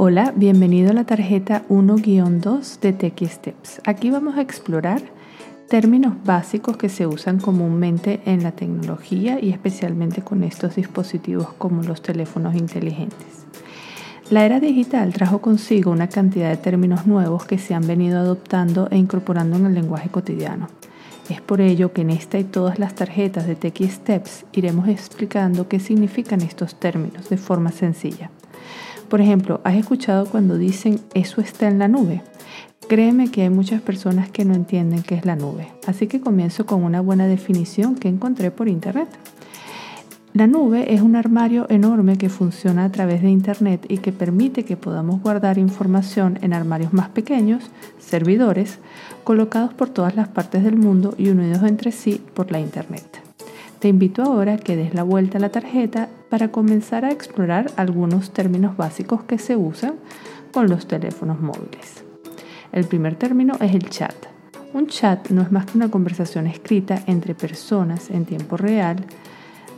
[0.00, 3.80] Hola, bienvenido a la tarjeta 1-2 de TechSteps.
[3.84, 5.02] Aquí vamos a explorar
[5.68, 11.82] términos básicos que se usan comúnmente en la tecnología y especialmente con estos dispositivos como
[11.82, 13.44] los teléfonos inteligentes.
[14.30, 18.86] La era digital trajo consigo una cantidad de términos nuevos que se han venido adoptando
[18.92, 20.68] e incorporando en el lenguaje cotidiano.
[21.28, 25.80] Es por ello que en esta y todas las tarjetas de TechSteps iremos explicando qué
[25.80, 28.30] significan estos términos de forma sencilla.
[29.08, 32.22] Por ejemplo, ¿has escuchado cuando dicen eso está en la nube?
[32.88, 36.66] Créeme que hay muchas personas que no entienden qué es la nube, así que comienzo
[36.66, 39.08] con una buena definición que encontré por internet.
[40.34, 44.64] La nube es un armario enorme que funciona a través de Internet y que permite
[44.64, 47.64] que podamos guardar información en armarios más pequeños,
[47.98, 48.78] servidores,
[49.24, 53.27] colocados por todas las partes del mundo y unidos entre sí por la Internet.
[53.78, 57.70] Te invito ahora a que des la vuelta a la tarjeta para comenzar a explorar
[57.76, 59.94] algunos términos básicos que se usan
[60.52, 62.02] con los teléfonos móviles.
[62.72, 64.16] El primer término es el chat.
[64.74, 68.96] Un chat no es más que una conversación escrita entre personas en tiempo real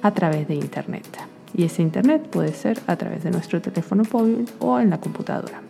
[0.00, 1.06] a través de Internet.
[1.52, 5.60] Y ese Internet puede ser a través de nuestro teléfono móvil o en la computadora.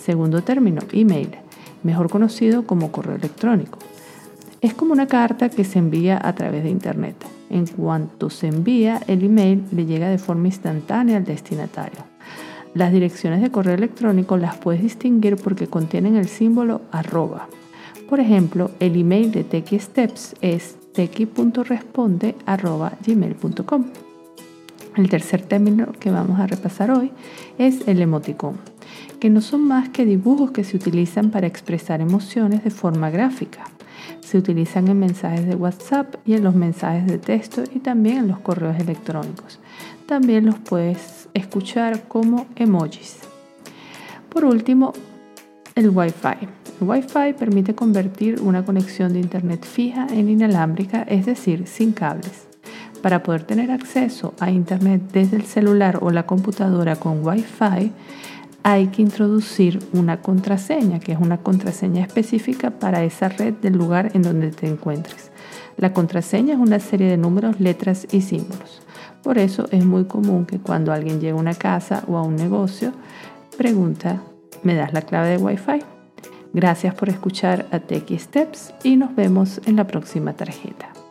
[0.00, 1.36] Segundo término, email,
[1.84, 3.78] mejor conocido como correo electrónico.
[4.60, 7.31] Es como una carta que se envía a través de Internet.
[7.52, 12.00] En cuanto se envía, el email le llega de forma instantánea al destinatario.
[12.74, 17.48] Las direcciones de correo electrónico las puedes distinguir porque contienen el símbolo arroba.
[18.08, 23.84] Por ejemplo, el email de TechiSteps es tequi.responde.gmail.com.
[24.96, 27.12] El tercer término que vamos a repasar hoy
[27.58, 28.56] es el emoticón,
[29.20, 33.64] que no son más que dibujos que se utilizan para expresar emociones de forma gráfica.
[34.20, 38.28] Se utilizan en mensajes de WhatsApp y en los mensajes de texto y también en
[38.28, 39.60] los correos electrónicos.
[40.06, 43.18] También los puedes escuchar como emojis.
[44.28, 44.92] Por último,
[45.74, 46.48] el Wi-Fi.
[46.80, 52.46] El Wi-Fi permite convertir una conexión de Internet fija en inalámbrica, es decir, sin cables.
[53.02, 57.92] Para poder tener acceso a Internet desde el celular o la computadora con Wi-Fi,
[58.62, 64.10] hay que introducir una contraseña, que es una contraseña específica para esa red del lugar
[64.14, 65.30] en donde te encuentres.
[65.76, 68.82] La contraseña es una serie de números, letras y símbolos.
[69.22, 72.36] Por eso es muy común que cuando alguien llega a una casa o a un
[72.36, 72.92] negocio,
[73.56, 74.22] pregunta,
[74.62, 75.82] ¿me das la clave de Wi-Fi?
[76.52, 81.01] Gracias por escuchar a Techie Steps y nos vemos en la próxima tarjeta.